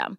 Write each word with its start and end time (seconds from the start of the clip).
system. 0.00 0.18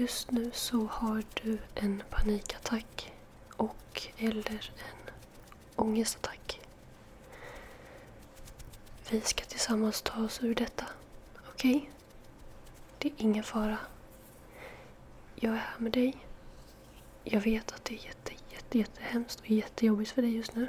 Just 0.00 0.30
nu 0.30 0.50
så 0.52 0.86
har 0.86 1.22
du 1.34 1.58
en 1.74 2.02
panikattack 2.10 3.12
och 3.56 4.08
eller 4.18 4.72
en 4.78 5.12
ångestattack. 5.76 6.60
Vi 9.10 9.20
ska 9.20 9.44
tillsammans 9.44 10.02
ta 10.02 10.24
oss 10.24 10.42
ur 10.42 10.54
detta. 10.54 10.84
Okej? 11.48 11.90
Det 12.98 13.08
är 13.08 13.12
ingen 13.16 13.44
fara. 13.44 13.78
Jag 15.34 15.52
är 15.52 15.56
här 15.56 15.78
med 15.78 15.92
dig. 15.92 16.16
Jag 17.24 17.40
vet 17.40 17.72
att 17.72 17.84
det 17.84 17.94
är 17.94 18.04
jätte, 18.04 18.32
jätte, 18.50 18.78
jättehemskt 18.78 19.40
och 19.40 19.50
jättejobbigt 19.50 20.10
för 20.10 20.22
dig 20.22 20.36
just 20.36 20.54
nu. 20.54 20.68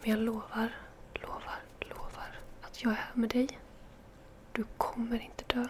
Men 0.00 0.10
jag 0.10 0.18
lovar, 0.18 0.76
lovar, 1.14 1.62
lovar 1.80 2.38
att 2.62 2.82
jag 2.82 2.92
är 2.92 2.96
här 2.96 3.14
med 3.14 3.30
dig. 3.30 3.58
Du 4.52 4.64
kommer 4.76 5.20
inte 5.20 5.44
dö. 5.54 5.68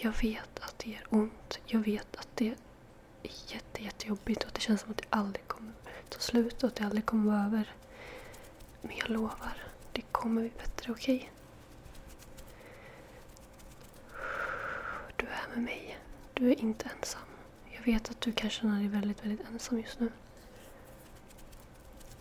Jag 0.00 0.12
vet 0.22 0.58
att 0.60 0.78
det 0.78 0.90
gör 0.90 1.04
ont. 1.10 1.58
Jag 1.66 1.80
vet 1.80 2.16
att 2.16 2.28
det 2.34 2.48
är 2.48 2.56
jätte, 3.46 3.82
jättejobbigt 3.84 4.42
och 4.42 4.48
att 4.48 4.54
det 4.54 4.60
känns 4.60 4.80
som 4.80 4.90
att 4.90 4.96
det 4.96 5.06
aldrig 5.10 5.48
kommer 5.48 5.72
ta 6.08 6.18
slut 6.18 6.62
och 6.62 6.68
att 6.68 6.74
det 6.76 6.84
aldrig 6.84 7.06
kommer 7.06 7.32
vara 7.32 7.44
över. 7.46 7.72
Men 8.82 8.96
jag 8.96 9.10
lovar, 9.10 9.62
det 9.92 10.02
kommer 10.12 10.40
bli 10.40 10.50
bättre, 10.58 10.92
okej? 10.92 11.32
Du 15.16 15.26
är 15.26 15.48
med 15.54 15.64
mig. 15.64 15.98
Du 16.34 16.50
är 16.50 16.60
inte 16.60 16.90
ensam. 16.96 17.22
Jag 17.70 17.82
vet 17.82 18.10
att 18.10 18.20
du 18.20 18.32
kan 18.32 18.50
känna 18.50 18.78
dig 18.78 18.88
väldigt, 18.88 19.24
väldigt 19.24 19.46
ensam 19.46 19.80
just 19.80 20.00
nu. 20.00 20.12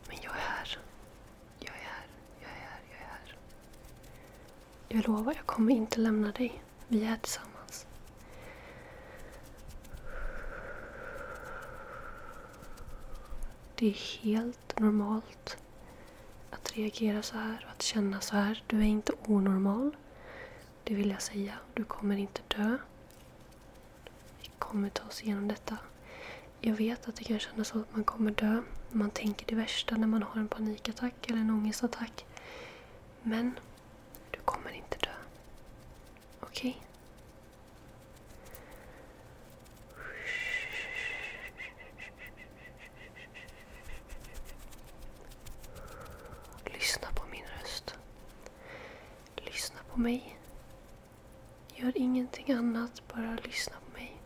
Men 0.08 0.18
jag 0.22 0.32
är 0.36 0.40
här. 0.40 0.80
Jag 1.60 1.76
är 1.76 1.80
här. 1.84 2.08
Jag 2.42 2.50
är 2.50 2.56
här. 2.56 2.80
Jag 2.90 3.00
är 3.00 3.06
här. 3.06 3.36
Jag 4.88 5.08
lovar, 5.08 5.34
jag 5.36 5.46
kommer 5.46 5.74
inte 5.74 6.00
lämna 6.00 6.32
dig. 6.32 6.64
Vi 6.88 7.06
är 7.06 7.16
tillsammans. 7.18 7.57
Det 13.80 13.88
är 13.88 14.24
helt 14.24 14.80
normalt 14.80 15.58
att 16.50 16.78
reagera 16.78 17.22
så 17.22 17.38
här 17.38 17.66
och 17.66 17.72
att 17.72 17.82
känna 17.82 18.22
så 18.22 18.36
här. 18.36 18.64
Du 18.68 18.78
är 18.80 18.86
inte 18.86 19.14
onormal. 19.28 19.96
Det 20.84 20.94
vill 20.96 21.10
jag 21.10 21.22
säga. 21.22 21.54
Du 21.74 21.84
kommer 21.84 22.18
inte 22.18 22.42
dö. 22.48 22.78
Vi 24.42 24.50
kommer 24.60 24.90
ta 24.90 25.08
oss 25.08 25.24
igenom 25.24 25.48
detta. 25.48 25.78
Jag 26.62 26.74
vet 26.74 27.08
att 27.08 27.16
det 27.16 27.24
kan 27.24 27.40
kännas 27.40 27.68
som 27.68 27.82
att 27.82 27.94
man 27.94 28.04
kommer 28.04 28.32
dö. 28.32 28.62
Man 28.92 29.10
tänker 29.10 29.46
det 29.46 29.56
värsta 29.56 29.98
när 29.98 30.08
man 30.08 30.24
har 30.24 30.42
en 30.42 30.48
panikattack 30.48 31.30
eller 31.30 31.40
en 31.40 31.50
ångestattack. 31.50 32.26
Men 33.22 33.60
du 34.32 34.40
kommer 34.40 34.72
inte 34.72 34.98
dö. 34.98 35.12
Okej? 36.40 36.70
Okay 36.70 36.88
på 47.18 47.26
min 47.32 47.46
röst. 47.60 47.96
Lyssna 49.36 49.80
på 49.98 50.02
mig. 50.02 50.38
Gör 51.76 51.98
ingenting 51.98 52.52
annat, 52.52 53.02
bara 53.14 53.38
lyssna 53.44 53.76
på 53.86 54.00
mig. 54.00 54.22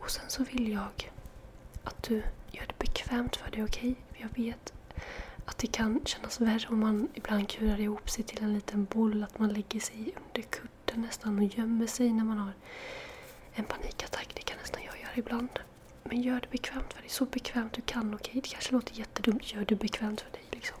Och 0.00 0.10
sen 0.10 0.24
så 0.28 0.44
vill 0.44 0.72
jag 0.72 1.10
att 1.84 2.02
du 2.02 2.22
gör 2.50 2.66
det 2.66 2.78
bekvämt 2.78 3.36
för 3.36 3.50
dig, 3.50 3.64
okej? 3.64 3.94
Jag 4.16 4.28
vet 4.36 4.72
att 5.44 5.58
det 5.58 5.66
kan 5.66 6.00
kännas 6.04 6.40
värre 6.40 6.68
om 6.68 6.80
man 6.80 7.08
ibland 7.14 7.48
kurar 7.48 7.80
ihop 7.80 8.10
sig 8.10 8.24
till 8.24 8.42
en 8.42 8.54
liten 8.54 8.84
boll, 8.84 9.22
att 9.22 9.38
man 9.38 9.52
lägger 9.52 9.80
sig 9.80 10.14
under 10.28 10.42
kudden 10.42 11.02
nästan 11.02 11.38
och 11.38 11.44
gömmer 11.44 11.86
sig 11.86 12.12
när 12.12 12.24
man 12.24 12.38
har 12.38 12.52
en 13.54 13.64
panikattack. 13.64 14.28
Det 14.34 14.42
kan 14.42 14.58
nästan 14.58 14.82
jag 14.82 15.00
göra 15.00 15.12
ibland. 15.14 15.58
Men 16.04 16.22
gör 16.22 16.40
det 16.40 16.50
bekvämt 16.50 16.92
för 16.92 17.00
dig, 17.00 17.10
så 17.10 17.24
bekvämt 17.24 17.72
du 17.72 17.82
kan, 17.82 18.14
okej? 18.14 18.40
Det 18.40 18.48
kanske 18.48 18.72
låter 18.72 18.94
jättedumt, 18.98 19.52
gör 19.54 19.64
det 19.64 19.76
bekvämt 19.76 20.20
för 20.20 20.30
dig 20.30 20.44
liksom. 20.50 20.78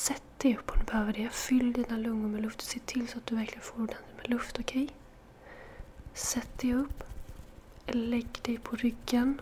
Sätt 0.00 0.22
dig 0.38 0.58
upp 0.58 0.70
om 0.70 0.78
du 0.78 0.84
behöver 0.84 1.12
det. 1.12 1.28
Fyll 1.30 1.72
dina 1.72 1.96
lungor 1.96 2.28
med 2.28 2.42
luft. 2.42 2.60
Se 2.62 2.78
till 2.78 3.08
så 3.08 3.18
att 3.18 3.26
du 3.26 3.34
verkligen 3.36 3.62
får 3.62 3.74
ordentligt 3.74 4.16
med 4.16 4.30
luft, 4.30 4.58
okej? 4.60 4.88
Sätt 6.14 6.58
dig 6.58 6.74
upp. 6.74 7.02
Lägg 7.86 8.28
dig 8.42 8.58
på 8.58 8.76
ryggen. 8.76 9.40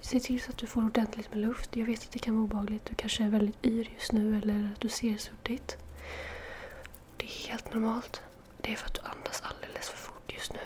Se 0.00 0.20
till 0.20 0.40
så 0.40 0.50
att 0.50 0.56
du 0.58 0.66
får 0.66 0.84
ordentligt 0.84 1.30
med 1.30 1.38
luft. 1.38 1.76
Jag 1.76 1.86
vet 1.86 2.02
att 2.02 2.10
det 2.12 2.18
kan 2.18 2.34
vara 2.34 2.44
obehagligt. 2.44 2.84
Du 2.84 2.94
kanske 2.94 3.24
är 3.24 3.28
väldigt 3.28 3.66
yr 3.66 3.90
just 3.94 4.12
nu 4.12 4.38
eller 4.38 4.70
att 4.74 4.80
du 4.80 4.88
ser 4.88 5.16
suddigt. 5.16 5.76
Det 7.16 7.24
är 7.26 7.48
helt 7.48 7.74
normalt. 7.74 8.22
Det 8.60 8.72
är 8.72 8.76
för 8.76 8.86
att 8.86 8.94
du 8.94 9.00
andas 9.00 9.42
alldeles 9.42 9.88
för 9.88 9.96
fort 9.98 10.32
just 10.34 10.52
nu. 10.52 10.60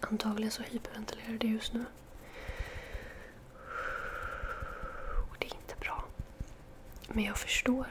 Antagligen 0.00 0.50
så 0.50 0.62
hyperventilerar 0.62 1.38
du 1.38 1.46
just 1.46 1.72
nu. 1.72 1.84
Och 5.30 5.36
det 5.38 5.46
är 5.46 5.54
inte 5.54 5.74
bra. 5.80 6.04
Men 7.14 7.24
jag 7.24 7.38
förstår. 7.38 7.86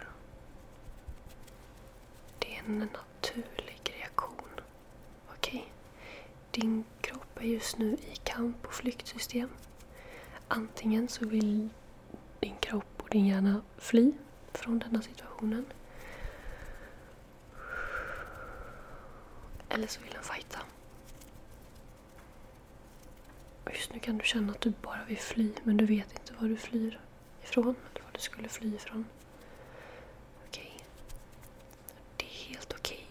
Det 2.39 2.55
är 2.55 2.59
en 2.59 2.77
naturlig 2.79 3.81
reaktion. 3.99 4.49
Okej? 5.29 5.73
Din 6.51 6.83
kropp 7.01 7.37
är 7.39 7.45
just 7.45 7.77
nu 7.77 7.93
i 7.93 8.15
kamp 8.23 8.65
och 8.65 8.73
flyktsystem. 8.73 9.49
Antingen 10.47 11.07
så 11.07 11.25
vill 11.25 11.69
din 12.39 12.55
kropp 12.59 13.01
och 13.01 13.09
din 13.09 13.27
hjärna 13.27 13.61
fly 13.77 14.13
från 14.53 14.79
denna 14.79 15.01
situationen. 15.01 15.65
Eller 19.69 19.87
så 19.87 20.01
vill 20.01 20.11
den 20.13 20.23
fighta. 20.23 20.59
Och 23.63 23.71
just 23.71 23.93
nu 23.93 23.99
kan 23.99 24.17
du 24.17 24.25
känna 24.25 24.51
att 24.53 24.61
du 24.61 24.73
bara 24.81 25.03
vill 25.07 25.17
fly 25.19 25.53
men 25.63 25.77
du 25.77 25.85
vet 25.85 26.11
inte 26.11 26.33
vad 26.39 26.49
du 26.49 26.57
flyr 26.57 26.99
ifrån 27.43 27.75
du 28.21 28.25
skulle 28.25 28.49
fly 28.49 28.75
ifrån. 28.75 29.05
Okej. 30.47 30.77
Det 32.17 32.25
är 32.25 32.49
helt 32.49 32.73
okej. 32.73 33.07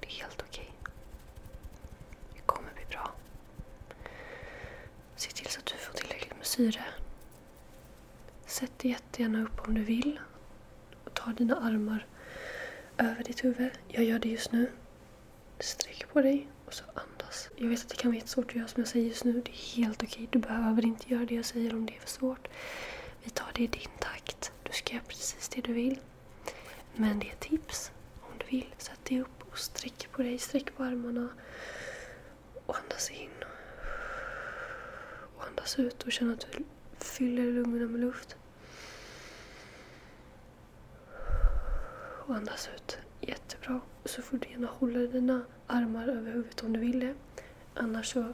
Det 0.00 0.06
är 0.06 0.12
helt 0.12 0.42
okej. 0.48 0.72
Det 2.34 2.40
kommer 2.46 2.72
bli 2.74 2.84
bra. 2.90 3.10
Se 5.16 5.30
till 5.30 5.46
så 5.46 5.60
att 5.60 5.66
du 5.66 5.74
får 5.76 5.92
tillräckligt 5.92 6.36
med 6.36 6.46
syre. 6.46 6.84
Sätt 8.46 8.78
dig 8.78 8.90
jättegärna 8.90 9.42
upp 9.42 9.68
om 9.68 9.74
du 9.74 9.82
vill. 9.82 10.20
Och 11.04 11.14
ta 11.14 11.30
dina 11.30 11.56
armar 11.56 12.06
över 12.98 13.24
ditt 13.24 13.44
huvud. 13.44 13.72
Jag 13.88 14.04
gör 14.04 14.18
det 14.18 14.28
just 14.28 14.52
nu. 14.52 14.72
Sträck 15.58 16.08
på 16.12 16.22
dig 16.22 16.48
och 16.66 16.74
så 16.74 16.84
andas 16.94 17.08
andas. 17.28 17.50
Jag 17.56 17.68
vet 17.68 17.80
att 17.80 17.88
det 17.88 17.96
kan 17.96 18.10
vara 18.10 18.16
jättesvårt 18.16 18.50
att 18.50 18.54
göra 18.54 18.68
som 18.68 18.80
jag 18.80 18.88
säger 18.88 19.06
just 19.06 19.24
nu. 19.24 19.32
Det 19.44 19.50
är 19.50 19.76
helt 19.76 20.02
okej. 20.02 20.28
Du 20.30 20.38
behöver 20.38 20.84
inte 20.84 21.12
göra 21.14 21.24
det 21.24 21.34
jag 21.34 21.44
säger 21.44 21.74
om 21.74 21.86
det 21.86 21.96
är 21.96 22.00
för 22.00 22.08
svårt. 22.08 22.48
Vi 23.28 23.32
tar 23.32 23.52
det 23.54 23.62
i 23.62 23.66
din 23.66 23.90
takt. 24.00 24.52
Du 24.62 24.72
ska 24.72 24.94
göra 24.94 25.04
precis 25.08 25.48
det 25.48 25.60
du 25.60 25.72
vill. 25.72 26.00
Men 26.96 27.18
det 27.18 27.28
är 27.28 27.32
ett 27.32 27.40
tips. 27.40 27.92
Om 28.20 28.38
du 28.38 28.46
vill, 28.46 28.66
sätt 28.78 29.04
dig 29.04 29.20
upp 29.20 29.42
och 29.50 29.58
sträck 29.58 30.08
på 30.12 30.22
dig. 30.22 30.38
Sträck 30.38 30.76
på 30.76 30.82
armarna. 30.82 31.28
Och 32.66 32.76
andas 32.76 33.10
in. 33.10 33.30
Och 35.36 35.46
andas 35.46 35.78
ut 35.78 36.02
och 36.02 36.12
känn 36.12 36.30
att 36.32 36.46
du 36.52 36.64
fyller 36.98 37.42
lungorna 37.52 37.86
med 37.86 38.00
luft. 38.00 38.36
Och 42.26 42.34
andas 42.34 42.68
ut. 42.74 42.98
Jättebra. 43.20 43.80
Och 44.02 44.10
så 44.10 44.22
får 44.22 44.38
du 44.38 44.48
gärna 44.50 44.66
hålla 44.66 44.98
dina 44.98 45.44
armar 45.66 46.08
över 46.08 46.32
huvudet 46.32 46.62
om 46.62 46.72
du 46.72 46.80
vill 46.80 47.00
det. 47.00 47.14
Annars 47.74 48.12
så 48.12 48.32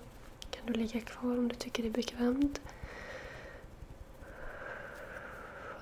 kan 0.50 0.66
du 0.66 0.72
ligga 0.72 1.00
kvar 1.00 1.38
om 1.38 1.48
du 1.48 1.54
tycker 1.54 1.82
det 1.82 1.88
är 1.88 1.92
bekvämt. 1.92 2.60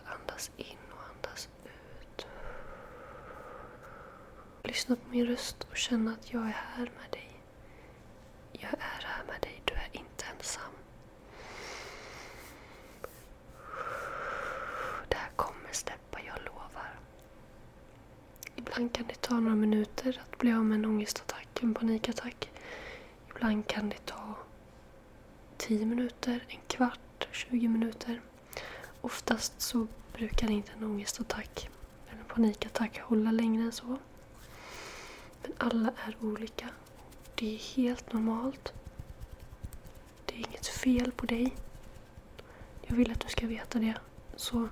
Andas 0.05 0.50
in 0.56 0.76
och 0.91 0.99
andas 1.17 1.49
ut. 1.64 2.26
Lyssna 4.82 4.96
på 4.96 5.08
min 5.11 5.26
röst 5.26 5.67
och 5.70 5.76
känna 5.76 6.12
att 6.12 6.32
jag 6.32 6.43
är 6.43 6.56
här 6.76 6.90
med 7.00 7.11
dig. 7.11 7.31
Jag 8.52 8.73
är 8.73 9.05
här 9.06 9.25
med 9.25 9.40
dig. 9.40 9.62
Du 9.64 9.75
är 9.75 9.88
inte 9.93 10.25
ensam. 10.37 10.73
Det 15.08 15.17
här 15.17 15.31
kommer 15.37 15.73
släppa, 15.73 16.19
jag 16.26 16.44
lovar. 16.44 16.99
Ibland 18.56 18.93
kan 18.93 19.06
det 19.06 19.20
ta 19.20 19.40
några 19.40 19.56
minuter 19.56 20.20
att 20.25 20.38
bli 20.38 20.52
av 20.52 20.64
med 20.64 20.79
en 20.79 20.85
ångestattack, 20.85 21.62
en 21.62 21.75
panikattack. 21.75 22.50
Ibland 23.31 23.67
kan 23.67 23.88
det 23.88 24.06
ta 24.06 24.35
10 25.56 25.87
minuter, 25.87 26.44
en 26.49 26.61
kvart, 26.67 27.28
20 27.32 27.69
minuter. 27.69 28.20
Oftast 29.00 29.61
så 29.61 29.87
brukar 30.12 30.50
inte 30.50 30.73
en 30.73 30.85
ångestattack 30.85 31.70
eller 32.11 32.20
en 32.20 32.26
panikattack 32.28 33.00
hålla 33.00 33.32
längre 33.32 33.62
än 33.62 33.73
så. 33.73 33.99
Men 35.43 35.53
alla 35.59 35.93
är 36.06 36.17
olika. 36.21 36.69
Det 37.35 37.55
är 37.55 37.59
helt 37.77 38.12
normalt. 38.12 38.73
Det 40.27 40.35
är 40.35 40.39
inget 40.39 40.67
fel 40.67 41.12
på 41.12 41.27
dig. 41.27 41.56
Jag 42.83 42.97
vill 42.97 43.12
att 43.12 43.21
du 43.21 43.29
ska 43.29 43.47
veta 43.47 43.79
det. 43.79 43.94
Så 44.37 44.69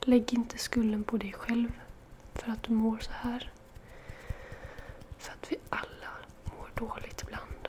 lägg 0.00 0.34
inte 0.34 0.58
skulden 0.58 1.04
på 1.04 1.16
dig 1.16 1.32
själv 1.32 1.72
för 2.34 2.52
att 2.52 2.62
du 2.62 2.72
mår 2.72 2.98
så 2.98 3.12
här. 3.12 3.52
För 5.18 5.32
att 5.32 5.52
vi 5.52 5.56
alla 5.68 6.10
mår 6.44 6.88
dåligt 6.88 7.22
ibland. 7.22 7.68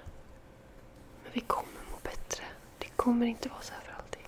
Men 1.23 1.31
vi 1.33 1.39
kommer 1.39 1.81
må 1.91 1.97
bättre. 2.03 2.44
Det 2.77 2.88
kommer 2.95 3.25
inte 3.25 3.50
vara 3.50 3.62
så 3.62 3.73
här 3.73 3.81
för 3.81 3.91
alltid. 3.94 4.21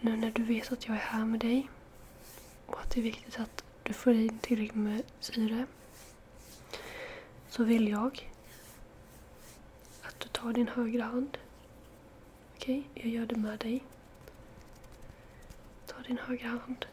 Nu 0.00 0.16
när 0.16 0.30
du 0.30 0.42
vet 0.42 0.72
att 0.72 0.86
jag 0.86 0.96
är 0.96 1.00
här 1.00 1.24
med 1.24 1.40
dig 1.40 1.68
och 2.66 2.80
att 2.80 2.90
det 2.90 3.00
är 3.00 3.04
viktigt 3.04 3.40
att 3.40 3.64
du 3.82 3.92
får 3.92 4.12
i 4.12 4.30
tillräckligt 4.40 4.74
med 4.74 5.02
syre 5.20 5.66
så 7.58 7.64
vill 7.64 7.88
jag 7.88 8.30
att 10.02 10.20
du 10.20 10.28
tar 10.28 10.52
din 10.52 10.68
högra 10.68 11.04
hand. 11.04 11.38
Okej, 12.56 12.78
okay? 12.78 13.02
jag 13.02 13.12
gör 13.12 13.26
det 13.26 13.36
med 13.36 13.58
dig. 13.58 13.84
Ta 15.86 16.02
din 16.06 16.18
högra 16.18 16.48
hand. 16.48 16.86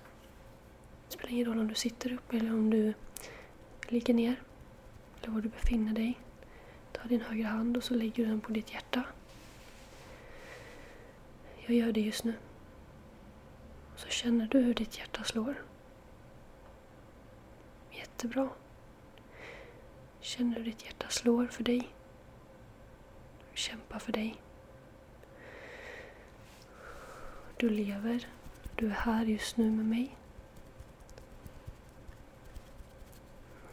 Det 1.07 1.13
spelar 1.13 1.31
ingen 1.31 1.45
roll 1.45 1.59
om 1.59 1.67
du 1.67 1.75
sitter 1.75 2.13
upp 2.13 2.33
eller 2.33 2.53
om 2.53 2.69
du 2.69 2.93
ligger 3.87 4.13
ner. 4.13 4.41
Eller 5.21 5.33
var 5.33 5.41
du 5.41 5.49
befinner 5.49 5.93
dig. 5.93 6.19
Ta 6.91 7.07
din 7.07 7.21
högra 7.21 7.47
hand 7.47 7.77
och 7.77 7.83
så 7.83 7.93
lägger 7.93 8.23
du 8.23 8.29
den 8.29 8.41
på 8.41 8.51
ditt 8.51 8.73
hjärta. 8.73 9.03
Jag 11.65 11.75
gör 11.75 11.91
det 11.91 12.01
just 12.01 12.23
nu. 12.23 12.33
Så 13.95 14.07
känner 14.07 14.47
du 14.47 14.59
hur 14.59 14.73
ditt 14.73 14.97
hjärta 14.97 15.23
slår. 15.23 15.55
Jättebra. 17.91 18.49
Känner 20.25 20.55
hur 20.55 20.63
ditt 20.63 20.85
hjärta 20.85 21.09
slår 21.09 21.47
för 21.47 21.63
dig. 21.63 21.89
Kämpa 23.53 23.99
för 23.99 24.11
dig. 24.11 24.41
Du 27.57 27.69
lever. 27.69 28.27
Du 28.75 28.85
är 28.85 28.91
här 28.91 29.25
just 29.25 29.57
nu 29.57 29.71
med 29.71 29.85
mig. 29.85 30.17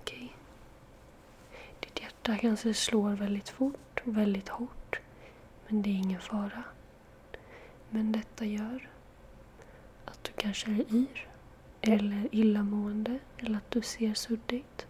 Okej. 0.01 0.17
Okay. 0.17 0.29
Ditt 1.81 2.01
hjärta 2.01 2.37
kanske 2.37 2.75
slår 2.75 3.11
väldigt 3.11 3.49
fort 3.49 4.03
och 4.05 4.17
väldigt 4.17 4.49
hårt. 4.49 5.01
Men 5.69 5.83
det 5.83 5.91
är 5.91 5.95
ingen 5.95 6.21
fara. 6.21 6.65
Men 7.91 8.13
detta 8.13 8.45
gör 8.45 8.91
att 10.05 10.25
du 10.25 10.33
kanske 10.33 10.71
är 10.71 10.95
yr 10.95 11.29
eller 11.81 12.29
illamående 12.33 13.19
eller 13.39 13.57
att 13.57 13.71
du 13.71 13.83
ser 13.83 14.15
suddigt. 14.15 14.87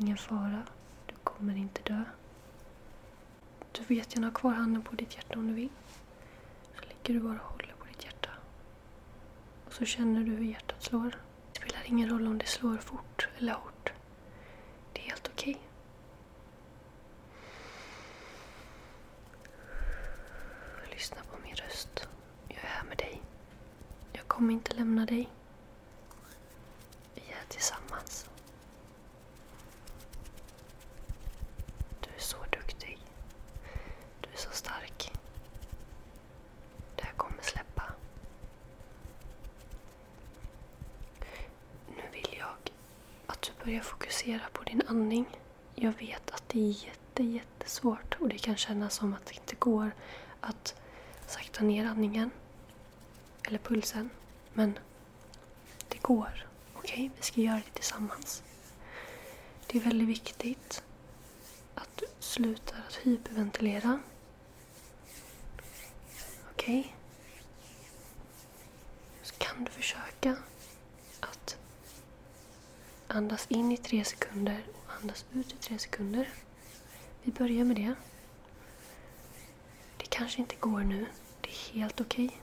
Ingen 0.00 0.16
fara. 0.16 0.62
Du 1.06 1.14
kommer 1.24 1.56
inte 1.56 1.82
dö. 1.82 2.04
Du 3.72 3.84
får 3.84 3.96
jättegärna 3.96 4.26
ha 4.26 4.34
kvar 4.34 4.52
handen 4.52 4.82
på 4.82 4.94
ditt 4.96 5.14
hjärta 5.16 5.38
om 5.38 5.46
du 5.46 5.54
vill. 5.54 5.68
Så 6.74 6.80
ligger 6.80 7.14
du 7.14 7.20
bara 7.20 7.40
och 7.40 7.52
håller 7.52 7.74
på 7.78 7.86
ditt 7.86 8.04
hjärta. 8.04 8.30
Och 9.66 9.72
så 9.72 9.84
känner 9.84 10.24
du 10.24 10.30
hur 10.30 10.44
hjärtat 10.44 10.82
slår. 10.82 11.18
Det 11.52 11.60
spelar 11.60 11.82
ingen 11.84 12.08
roll 12.08 12.26
om 12.26 12.38
det 12.38 12.46
slår 12.46 12.76
fort 12.76 13.28
eller 13.38 13.52
hårt. 13.52 13.92
Det 14.92 15.00
är 15.00 15.04
helt 15.04 15.28
okej. 15.32 15.54
Okay. 15.54 15.66
Lyssna 20.92 21.16
på 21.30 21.38
min 21.44 21.54
röst. 21.54 22.08
Jag 22.48 22.58
är 22.58 22.66
här 22.68 22.84
med 22.88 22.98
dig. 22.98 23.22
Jag 24.12 24.28
kommer 24.28 24.52
inte 24.52 24.74
lämna 24.74 25.06
dig. 25.06 25.28
Vi 27.14 27.20
är 27.20 27.44
tillsammans. 27.48 28.26
Du 32.00 32.10
är 32.16 32.20
så 32.20 32.36
duktig. 32.52 32.98
Du 34.20 34.28
är 34.32 34.36
så 34.36 34.50
stark. 34.52 35.12
Det 36.96 37.02
här 37.04 37.12
kommer 37.12 37.42
släppa. 37.42 37.82
Nu 41.88 42.02
vill 42.12 42.34
jag 42.38 42.72
att 43.26 43.42
du 43.42 43.64
börjar 43.64 43.80
fokusera 43.80 44.42
på 44.52 44.62
din 44.64 44.82
andning. 44.86 45.26
Jag 45.74 45.92
vet 45.92 46.30
att 46.30 46.48
det 46.48 46.58
är 46.60 46.84
jätte, 46.86 47.22
jättesvårt 47.22 48.16
och 48.20 48.28
det 48.28 48.29
kan 48.40 48.56
kännas 48.56 48.94
som 48.94 49.14
att 49.14 49.26
det 49.26 49.34
inte 49.34 49.56
går 49.56 49.90
att 50.40 50.74
sakta 51.26 51.64
ner 51.64 51.86
andningen 51.86 52.30
eller 53.42 53.58
pulsen. 53.58 54.10
Men 54.52 54.78
det 55.88 56.02
går. 56.02 56.46
Okej, 56.74 56.92
okay? 56.94 57.10
vi 57.16 57.22
ska 57.22 57.40
göra 57.40 57.62
det 57.66 57.74
tillsammans. 57.74 58.42
Det 59.66 59.78
är 59.78 59.82
väldigt 59.82 60.08
viktigt 60.08 60.82
att 61.74 61.96
du 61.96 62.06
slutar 62.18 62.76
att 62.88 62.94
hyperventilera. 62.94 64.00
Okej? 66.52 66.80
Okay? 66.80 66.92
Så 69.22 69.34
kan 69.38 69.64
du 69.64 69.70
försöka 69.70 70.36
att 71.20 71.56
andas 73.08 73.46
in 73.50 73.72
i 73.72 73.76
tre 73.76 74.04
sekunder 74.04 74.62
och 74.74 74.92
andas 75.02 75.24
ut 75.32 75.52
i 75.52 75.56
tre 75.56 75.78
sekunder. 75.78 76.28
Vi 77.22 77.32
börjar 77.32 77.64
med 77.64 77.76
det. 77.76 77.94
Det 80.10 80.16
kanske 80.16 80.40
inte 80.40 80.56
går 80.60 80.80
nu. 80.80 81.06
Det 81.40 81.48
är 81.48 81.74
helt 81.80 82.00
okej. 82.00 82.26
Okay. 82.26 82.38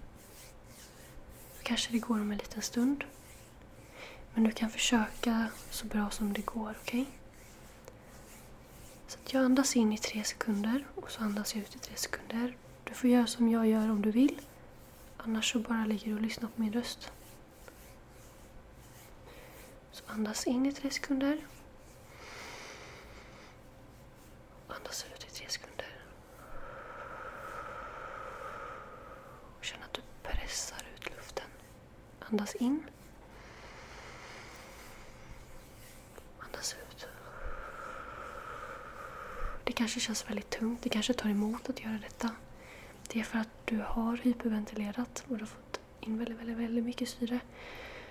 Kanske 1.63 1.91
det 1.91 1.99
går 1.99 2.21
om 2.21 2.31
en 2.31 2.37
liten 2.37 2.61
stund. 2.61 3.03
Men 4.33 4.43
du 4.43 4.51
kan 4.51 4.69
försöka 4.69 5.47
så 5.69 5.85
bra 5.85 6.09
som 6.09 6.33
det 6.33 6.41
går, 6.41 6.75
okej? 6.81 7.01
Okay? 7.01 7.13
Så 9.07 9.17
jag 9.29 9.45
andas 9.45 9.75
in 9.75 9.93
i 9.93 9.97
tre 9.97 10.23
sekunder 10.23 10.85
och 10.95 11.11
så 11.11 11.21
andas 11.23 11.55
jag 11.55 11.63
ut 11.63 11.75
i 11.75 11.79
tre 11.79 11.95
sekunder. 11.95 12.57
Du 12.83 12.93
får 12.93 13.09
göra 13.09 13.27
som 13.27 13.49
jag 13.49 13.67
gör 13.67 13.89
om 13.91 14.01
du 14.01 14.11
vill. 14.11 14.41
Annars 15.17 15.51
så 15.51 15.59
bara 15.59 15.85
ligger 15.85 16.07
du 16.07 16.15
och 16.15 16.21
lyssnar 16.21 16.49
på 16.49 16.61
min 16.61 16.73
röst. 16.73 17.11
Så 19.91 20.03
andas 20.07 20.47
in 20.47 20.65
i 20.65 20.71
tre 20.71 20.91
sekunder. 20.91 21.45
Andas 24.67 25.05
ut 25.13 25.23
i 25.23 25.29
tre 25.31 25.49
sekunder. 25.49 26.01
Och 29.57 29.65
känn 29.65 29.83
att 29.83 29.93
du 29.93 30.01
pressar 30.23 30.85
ut 30.95 31.09
luften. 31.09 31.49
Andas 32.29 32.55
in. 32.55 32.83
Andas 36.39 36.73
ut. 36.73 37.07
Det 39.63 39.71
kanske 39.73 39.99
känns 39.99 40.29
väldigt 40.29 40.49
tungt. 40.49 40.81
Det 40.81 40.89
kanske 40.89 41.13
tar 41.13 41.29
emot 41.29 41.69
att 41.69 41.83
göra 41.83 41.99
detta. 42.03 42.29
Det 43.07 43.19
är 43.19 43.23
för 43.23 43.39
att 43.39 43.49
du 43.65 43.83
har 43.87 44.17
hyperventilerat 44.17 45.23
och 45.27 45.37
du 45.37 45.41
har 45.41 45.47
fått 45.47 45.79
in 45.99 46.17
väldigt, 46.17 46.37
väldigt, 46.39 46.57
väldigt 46.57 46.83
mycket 46.83 47.09
syre. 47.09 47.39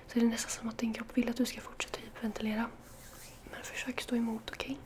Så 0.07 0.19
det 0.19 0.25
är 0.25 0.29
nästan 0.29 0.51
som 0.51 0.69
att 0.69 0.79
din 0.79 0.95
kropp 0.95 1.09
vill 1.19 1.29
att 1.29 1.37
du 1.37 1.47
ska 1.47 1.61
fortsätta 1.61 1.99
hyperventilera. 2.01 2.71
Men 3.51 3.63
försök 3.63 4.01
stå 4.01 4.17
emot, 4.17 4.51
okej? 4.51 4.79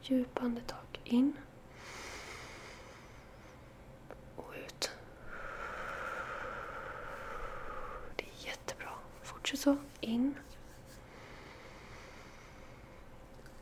Okay? 0.00 0.16
Djupa 0.16 0.40
andetag. 0.40 1.00
In. 1.04 1.36
Och 4.36 4.52
ut. 4.66 4.90
Det 8.16 8.24
är 8.24 8.46
jättebra 8.46 8.88
kanske 9.54 9.70
så. 9.70 9.76
In. 10.00 10.34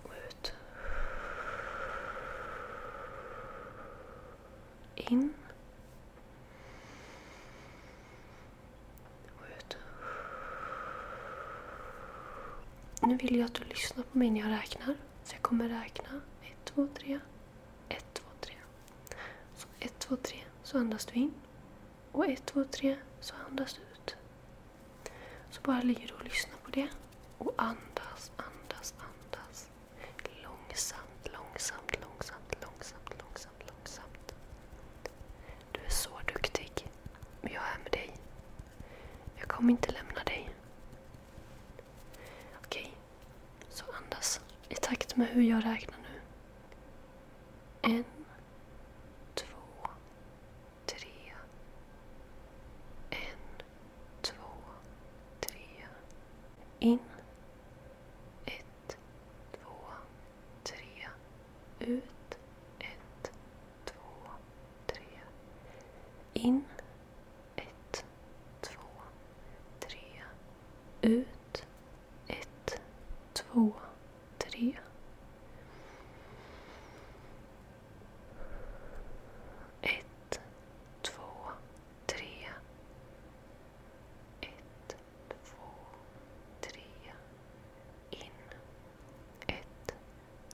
Och 0.02 0.10
ut. 0.28 0.52
In. 4.94 5.34
Och 9.36 9.44
ut. 9.58 9.76
Nu 13.02 13.16
vill 13.16 13.36
jag 13.36 13.46
att 13.46 13.54
du 13.54 13.64
lyssnar 13.64 14.02
på 14.04 14.18
mig 14.18 14.30
när 14.30 14.40
jag 14.40 14.50
räknar. 14.50 14.94
Så 15.24 15.34
jag 15.34 15.42
kommer 15.42 15.68
räkna. 15.68 16.20
ett, 16.42 16.64
två, 16.64 16.88
tre. 16.94 17.20
ett, 17.88 18.14
två, 18.14 18.28
tre. 18.40 18.54
Så 19.56 19.68
ett, 19.80 19.98
två, 19.98 20.16
tre. 20.16 20.38
Så 20.62 20.78
andas 20.78 21.06
du 21.06 21.14
in. 21.14 21.32
Och 22.12 22.26
ett, 22.26 22.46
två, 22.46 22.64
tre. 22.64 22.96
Så 23.20 23.34
andas 23.48 23.74
du 23.74 23.80
ut. 23.82 23.91
Bara 25.62 25.80
ligger 25.82 26.08
du 26.08 26.14
och 26.14 26.24
lyssnar 26.24 26.56
på 26.64 26.70
det. 26.70 26.88
Och 27.38 27.52
andas, 27.56 28.32
andas, 28.36 28.94
andas. 28.98 29.70
Långsamt, 30.42 31.28
långsamt, 31.32 32.00
långsamt, 32.00 32.56
långsamt, 32.62 33.22
långsamt, 33.22 33.62
långsamt. 33.68 34.34
Du 35.72 35.80
är 35.80 35.90
så 35.90 36.10
duktig. 36.34 36.88
Men 37.40 37.52
jag 37.52 37.62
är 37.62 37.78
med 37.82 37.92
dig. 37.92 38.14
Jag 39.36 39.48
kommer 39.48 39.70
inte 39.70 39.92
lämna 39.92 40.24
dig. 40.24 40.50
Okej, 42.64 42.94
så 43.68 43.84
andas 44.04 44.40
i 44.68 44.74
takt 44.74 45.16
med 45.16 45.28
hur 45.28 45.42
jag 45.42 45.64
räknar 45.64 45.98
nu. 45.98 46.20
En, 47.82 48.04
två, 49.34 49.88
tre. 50.86 51.32
En, 53.10 53.62
två, 54.20 54.44
tre. 55.40 55.86
In. 56.78 56.98
Ett, 58.46 58.96
två, 59.52 59.74
tre. 60.62 61.08
Ut. 61.80 62.38
Ett, 62.78 63.32
två, 63.84 64.30
tre. 64.86 65.04
In. 66.32 66.64
Ett, 67.56 68.04
två, 68.60 68.80
tre. 69.80 70.22
Ut. 71.04 71.64
Ett, 72.26 72.80
två, 73.32 73.72
tre. 74.38 74.76
Ett, 79.82 80.40
två, 81.02 81.22
tre. 82.06 82.48
Ett, 84.40 84.96
två, 85.28 85.66
tre. 86.60 86.82
In. 88.10 88.20
Ett, 89.46 89.94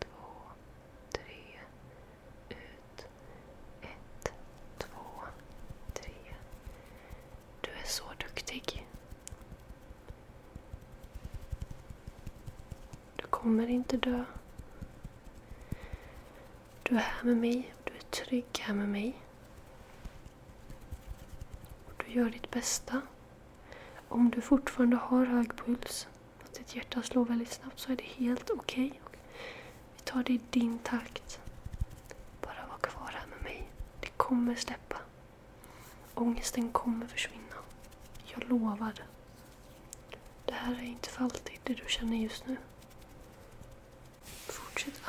två, 0.00 0.50
tre. 1.10 1.58
Ut. 2.48 3.06
Ett, 3.82 4.32
två, 4.78 5.22
tre. 5.92 6.34
Du 7.60 7.70
är 7.70 7.86
så 7.86 8.04
duktig. 8.18 8.84
Du 13.16 13.26
kommer 13.58 13.70
inte 13.70 13.96
dö. 13.96 14.24
Du 16.82 16.94
är 16.94 17.00
här 17.00 17.24
med 17.24 17.36
mig. 17.36 17.74
Du 17.84 17.92
är 17.92 18.00
trygg 18.00 18.58
här 18.60 18.74
med 18.74 18.88
mig. 18.88 19.20
Och 21.86 22.04
du 22.04 22.12
gör 22.12 22.30
ditt 22.30 22.50
bästa. 22.50 23.00
Om 24.08 24.30
du 24.30 24.40
fortfarande 24.40 24.96
har 24.96 25.24
hög 25.24 25.56
puls, 25.56 26.08
att 26.44 26.54
ditt 26.54 26.76
hjärta 26.76 27.02
slår 27.02 27.24
väldigt 27.24 27.52
snabbt, 27.52 27.78
så 27.78 27.92
är 27.92 27.96
det 27.96 28.04
helt 28.04 28.50
okej. 28.50 29.00
Vi 29.96 30.00
tar 30.04 30.22
det 30.22 30.32
i 30.32 30.40
din 30.50 30.78
takt. 30.78 31.40
Bara 32.40 32.66
var 32.70 32.78
kvar 32.78 33.10
här 33.12 33.26
med 33.26 33.42
mig. 33.42 33.68
Det 34.00 34.10
kommer 34.16 34.54
släppa. 34.54 34.96
Ångesten 36.14 36.72
kommer 36.72 37.06
försvinna. 37.06 37.56
Jag 38.24 38.48
lovar. 38.48 38.92
Det 40.44 40.54
här 40.54 40.74
är 40.74 40.82
inte 40.82 41.08
för 41.10 41.24
alltid, 41.24 41.58
det 41.62 41.74
du 41.74 41.84
känner 41.88 42.16
just 42.16 42.46
nu. 42.46 42.56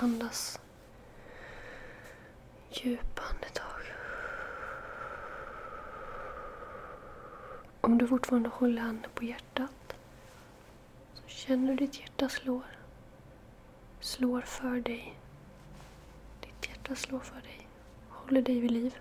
Andas. 0.01 0.59
Djupa 2.71 3.21
andetag. 3.21 3.81
Om 7.81 7.97
du 7.97 8.07
fortfarande 8.07 8.49
håller 8.49 8.81
handen 8.81 9.11
på 9.13 9.23
hjärtat 9.23 9.95
så 11.13 11.27
känner 11.27 11.67
du 11.67 11.75
ditt 11.75 11.99
hjärta 11.99 12.29
slår. 12.29 12.65
Slår 13.99 14.41
för 14.41 14.81
dig. 14.81 15.19
Ditt 16.41 16.69
hjärta 16.69 16.95
slår 16.95 17.19
för 17.19 17.41
dig. 17.41 17.67
Håller 18.09 18.41
dig 18.41 18.59
vid 18.59 18.71
liv. 18.71 18.99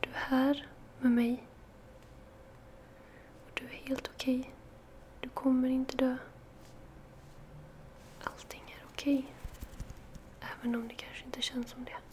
Du 0.00 0.10
är 0.10 0.14
här 0.14 0.66
med 1.00 1.12
mig. 1.12 1.46
Och 3.44 3.50
du 3.54 3.64
är 3.64 3.88
helt 3.88 4.08
okej. 4.14 4.54
Du 5.20 5.28
kommer 5.28 5.68
inte 5.68 5.96
dö. 5.96 6.16
Allting 8.24 8.76
är 8.80 8.84
okej. 8.92 9.34
Även 10.62 10.74
om 10.74 10.88
det 10.88 10.94
kanske 10.94 11.24
inte 11.24 11.42
känns 11.42 11.70
som 11.70 11.84
det. 11.84 12.11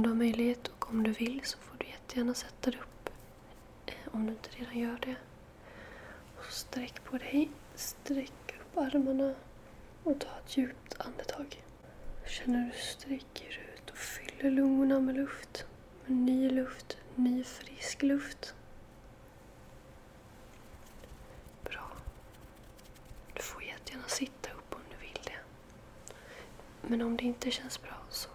Om 0.00 0.04
du 0.04 0.10
har 0.10 0.16
möjlighet 0.16 0.68
och 0.68 0.90
om 0.90 1.02
du 1.02 1.10
vill 1.12 1.40
så 1.44 1.58
får 1.58 1.76
du 1.78 1.86
jättegärna 1.86 2.34
sätta 2.34 2.70
dig 2.70 2.80
upp. 2.80 3.10
Eh, 3.86 3.94
om 4.14 4.26
du 4.26 4.32
inte 4.32 4.50
redan 4.50 4.78
gör 4.78 4.98
det. 5.02 5.16
Och 6.38 6.44
sträck 6.44 7.04
på 7.04 7.18
dig. 7.18 7.50
Sträck 7.74 8.54
upp 8.60 8.78
armarna 8.78 9.34
och 10.04 10.20
ta 10.20 10.28
ett 10.44 10.56
djupt 10.56 11.00
andetag. 11.00 11.64
Känner 12.26 12.64
du 12.64 12.78
sträcker 12.78 13.60
ut 13.74 13.90
och 13.90 13.96
fyller 13.96 14.50
lungorna 14.50 15.00
med 15.00 15.14
luft. 15.14 15.64
Med 16.06 16.16
ny 16.16 16.50
luft, 16.50 16.98
ny 17.14 17.44
frisk 17.44 18.02
luft. 18.02 18.54
Bra. 21.64 21.90
Du 23.34 23.42
får 23.42 23.62
jättegärna 23.62 24.08
sitta 24.08 24.50
upp 24.50 24.74
om 24.74 24.80
du 24.90 24.96
vill 25.06 25.20
det. 25.24 25.40
Men 26.88 27.02
om 27.02 27.16
det 27.16 27.24
inte 27.24 27.50
känns 27.50 27.82
bra 27.82 27.96
så 28.10 28.28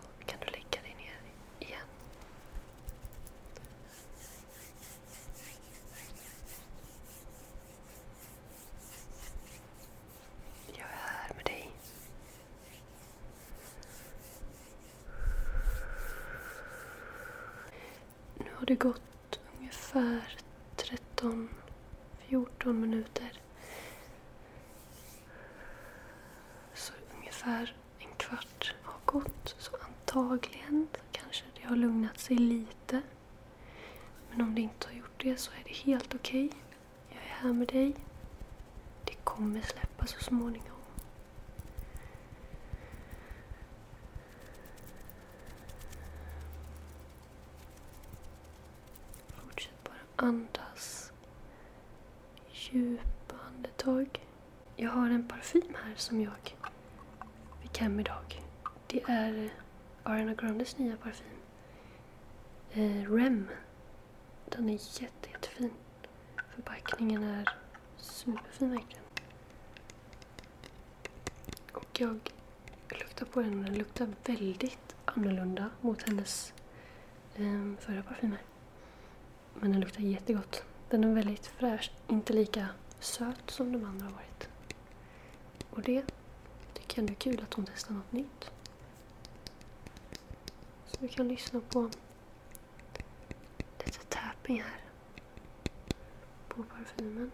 18 22.65 22.81
minuter. 22.81 23.31
Så 26.74 26.93
ungefär 27.17 27.75
en 28.00 28.15
kvart 28.17 28.75
har 28.84 29.00
gått. 29.05 29.55
Så 29.57 29.72
antagligen 29.75 30.88
kanske 31.12 31.45
det 31.55 31.67
har 31.67 31.75
lugnat 31.75 32.19
sig 32.19 32.38
lite. 32.38 33.01
Men 34.31 34.41
om 34.41 34.55
det 34.55 34.62
inte 34.62 34.88
har 34.88 34.93
gjort 34.95 35.24
det 35.24 35.38
så 35.38 35.51
är 35.51 35.63
det 35.65 35.74
helt 35.74 36.15
okej. 36.15 36.45
Okay. 36.45 36.60
Jag 37.10 37.17
är 37.17 37.27
här 37.29 37.53
med 37.53 37.67
dig. 37.67 37.95
Det 39.03 39.15
kommer 39.24 39.62
släppa 39.62 40.05
så 40.05 40.19
småningom. 40.19 40.72
Fortsätt 49.27 49.84
bara 49.84 50.27
andas 50.27 50.64
djupa 52.72 53.36
andetag. 53.48 54.25
Jag 54.75 54.89
har 54.89 55.10
en 55.10 55.27
parfym 55.27 55.75
här 55.84 55.93
som 55.95 56.22
jag 56.22 56.55
fick 57.62 57.77
hem 57.77 58.00
idag. 58.00 58.41
Det 58.88 59.03
är 59.07 59.53
Ariana 60.03 60.34
Grandes 60.34 60.77
nya 60.77 60.98
parfym. 60.98 61.27
Eh, 62.72 63.12
Rem. 63.12 63.48
Den 64.45 64.69
är 64.69 65.01
jätte, 65.01 65.29
jättefin. 65.31 65.72
Förpackningen 66.55 67.24
är 67.24 67.50
superfin 67.98 68.72
verkligen. 68.72 69.03
Och 71.72 72.00
jag 72.00 72.19
luktar 72.89 73.25
på 73.25 73.41
den 73.41 73.60
och 73.60 73.65
den 73.65 73.74
luktar 73.74 74.07
väldigt 74.25 74.95
annorlunda 75.05 75.69
mot 75.81 76.10
hennes 76.10 76.53
eh, 77.36 77.74
förra 77.79 78.03
parfymer. 78.03 78.41
Men 79.53 79.72
den 79.72 79.81
luktar 79.81 80.01
jättegott. 80.01 80.63
Den 80.89 81.04
är 81.04 81.13
väldigt 81.13 81.48
fräsch, 81.48 81.92
inte 82.08 82.34
lika 82.34 82.68
söt 83.00 83.51
som 83.51 83.72
de 83.72 83.86
andra 83.86 84.06
har 84.06 84.12
varit. 84.12 84.50
Och 85.70 85.82
det 85.82 86.06
tycker 86.74 87.01
jag 87.01 87.12
är 87.12 87.15
kul 87.15 87.44
att 87.44 87.54
hon 87.54 87.65
testar 87.65 87.94
något 87.94 88.12
nytt. 88.12 88.51
Så 90.86 90.98
vi 91.00 91.08
kan 91.08 91.27
lyssna 91.27 91.62
på 91.70 91.89
lite 93.86 94.00
tapping 94.10 94.62
här 94.62 94.82
på 96.48 96.63
parfymen. 96.63 97.32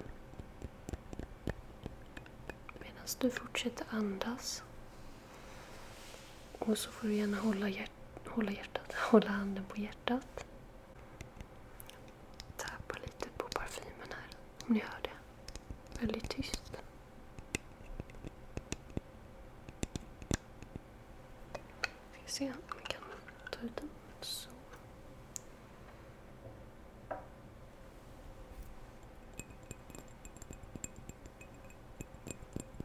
Medan 2.80 3.06
du 3.20 3.30
fortsätter 3.30 3.86
andas. 3.90 4.64
Och 6.60 6.78
så 6.78 6.92
får 6.92 7.08
du 7.08 7.14
gärna 7.14 7.38
hålla, 7.38 7.70
hjärt 7.70 7.92
hålla, 8.36 8.52
hjärtat, 8.52 8.94
hålla 8.94 9.28
handen 9.30 9.66
på 9.66 9.78
hjärtat. 9.78 10.46
Tappa 12.58 12.96
lite 13.04 13.30
på 13.38 13.48
parfymen 13.48 14.08
här, 14.10 14.28
om 14.72 14.76
ni 14.76 14.84
hör 14.84 15.02
det. 15.04 16.00
Väldigt 16.02 16.30
tyst. 16.30 16.72
Vi 22.14 22.20
ska 22.20 22.28
se 22.28 22.46
om 22.46 22.78
vi 22.78 22.84
kan 22.94 23.02
ta 23.52 23.60
ut 23.66 23.76
den. 23.76 23.90
Så. 24.22 24.50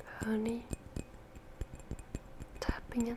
Hör 0.05 0.37
ni 0.37 0.63
tappingen? 2.59 3.17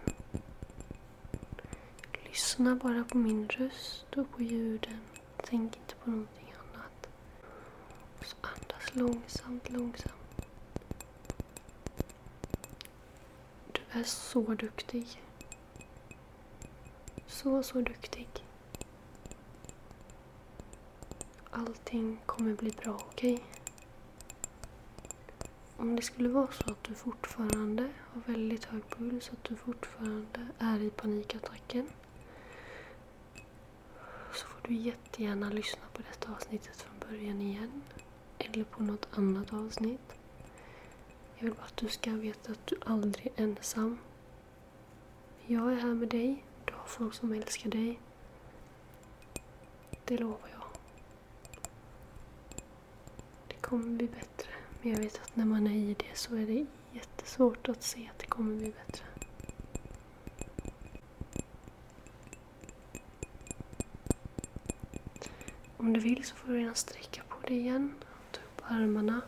Lyssna 2.25 2.75
bara 2.75 3.03
på 3.03 3.17
min 3.17 3.49
röst 3.49 4.17
och 4.17 4.31
på 4.31 4.41
ljuden. 4.41 4.99
Tänk 5.43 5.75
inte 5.77 5.95
på 5.95 6.09
någonting 6.09 6.53
annat. 6.59 7.09
Och 8.19 8.25
så 8.25 8.35
andas 8.41 8.78
långsamt, 8.96 9.69
långsamt. 9.69 10.46
Du 13.72 14.00
är 14.00 14.03
så 14.03 14.41
duktig. 14.41 15.22
Så, 17.27 17.63
så 17.63 17.81
duktig. 17.81 18.29
Allting 21.51 22.19
kommer 22.25 22.53
bli 22.53 22.72
bra, 22.72 22.93
okej? 22.93 23.43
Om 25.77 25.96
det 25.96 26.01
skulle 26.01 26.29
vara 26.29 26.51
så 26.51 26.72
att 26.72 26.84
du 26.84 26.96
fortfarande 26.96 27.89
har 28.13 28.22
väldigt 28.34 28.65
hög 28.65 28.89
puls, 28.89 29.29
att 29.34 29.43
du 29.43 29.55
fortfarande 29.55 30.48
är 30.60 30.79
i 30.79 30.89
panikattacken 30.89 31.89
så 34.34 34.48
får 34.48 34.67
du 34.67 34.74
jättegärna 34.74 35.50
lyssna 35.50 35.81
på 35.93 36.01
detta 36.01 36.31
avsnittet 36.31 36.81
från 36.81 37.10
början 37.10 37.41
igen. 37.41 37.81
Eller 38.39 38.63
på 38.63 38.84
något 38.84 39.08
annat 39.12 39.53
avsnitt. 39.53 40.13
Jag 41.38 41.43
vill 41.46 41.53
bara 41.53 41.65
att 41.65 41.77
du 41.77 41.88
ska 41.88 42.12
veta 42.12 42.51
att 42.51 42.67
du 42.67 42.75
aldrig 42.85 43.27
är 43.35 43.44
ensam. 43.44 43.98
Jag 45.46 45.72
är 45.74 45.75
här 45.75 45.94
med 45.94 46.07
dig. 46.07 46.44
Du 46.66 46.74
har 46.74 46.85
folk 46.87 47.13
som 47.13 47.33
älskar 47.33 47.70
dig. 47.70 48.00
Det 50.05 50.18
lovar 50.18 50.50
jag. 50.51 50.63
Det 53.48 53.55
kommer 53.61 53.90
bli 53.98 54.07
bättre. 54.07 54.50
Men 54.81 54.92
jag 54.92 55.00
vet 55.00 55.22
att 55.24 55.35
när 55.35 55.46
man 55.46 55.68
är 55.68 55.75
i 55.75 55.94
det 55.94 56.18
så 56.18 56.35
är 56.35 56.46
det 56.46 56.66
jättesvårt 56.94 57.70
att 57.70 57.83
se 57.83 58.09
att 58.13 58.20
det 58.20 58.27
kommer 58.27 58.55
bli 58.55 58.72
bättre. 58.85 59.05
Om 65.77 65.94
du 65.94 66.00
vill 66.00 66.24
så 66.24 66.35
får 66.35 66.48
du 66.53 66.61
gärna 66.61 66.75
sträcka 66.75 67.22
på 67.29 67.48
dig 67.48 67.57
igen. 67.57 67.96
Armarna 68.72 69.22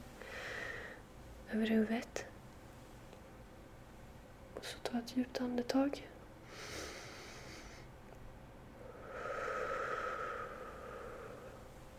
över 1.52 1.68
huvudet. 1.68 2.26
Och 4.56 4.66
så 4.66 4.78
ta 4.78 4.98
ett 4.98 5.18
djupt 5.18 5.42
andetag. 5.42 6.08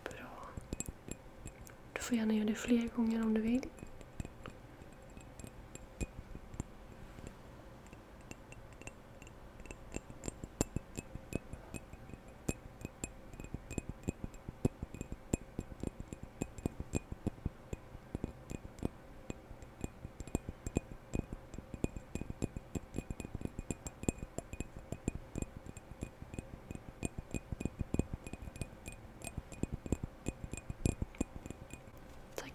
Bra. 0.05 0.49
Du 1.93 2.01
får 2.01 2.17
gärna 2.17 2.35
göra 2.35 2.47
det 2.47 2.55
fler 2.55 2.89
gånger 2.97 3.23
om 3.23 3.35
du 3.35 3.41
vill. 3.41 3.69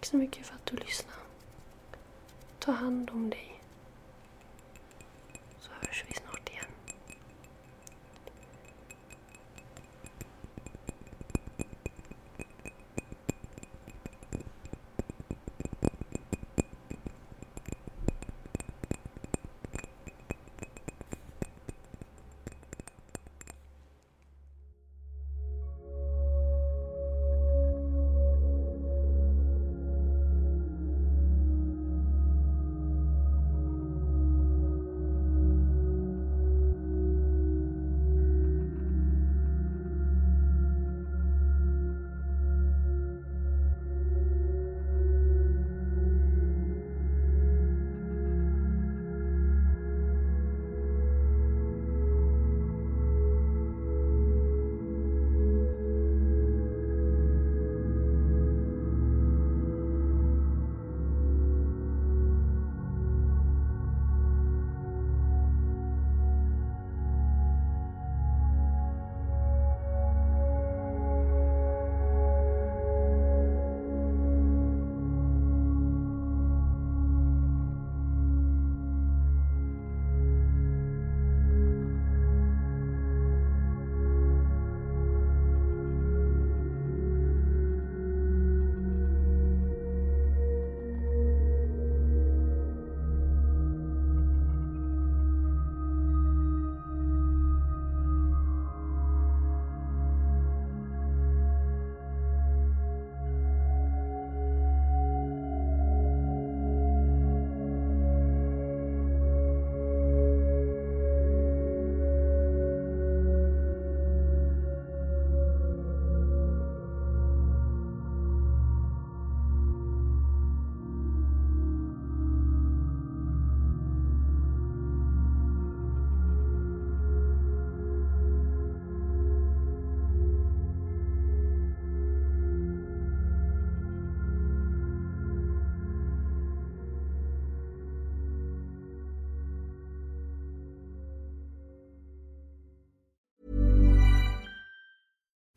Tack 0.07 0.11
så 0.11 0.17
mycket 0.17 0.45
för 0.45 0.55
att 0.55 0.65
du 0.65 0.75
lyssnade. 0.75 1.17
Ta 2.59 2.71
hand 2.71 3.09
om 3.09 3.29
dig. 3.29 3.46